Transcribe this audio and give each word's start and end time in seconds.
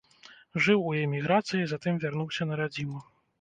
Жыў 0.67 0.87
у 0.91 0.93
эміграцыі, 1.01 1.67
затым 1.73 2.01
вярнуўся 2.05 2.49
на 2.51 2.59
радзіму. 2.63 3.05